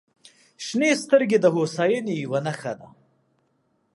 [0.65, 2.87] •شنې سترګې د هوساینې یوه نښه ده.